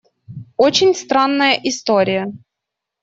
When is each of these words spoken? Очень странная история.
Очень 0.57 0.95
странная 0.95 1.59
история. 1.63 2.33